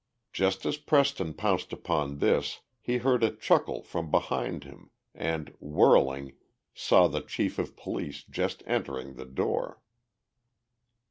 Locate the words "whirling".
5.59-6.33